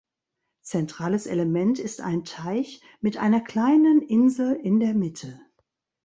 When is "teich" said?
2.25-2.81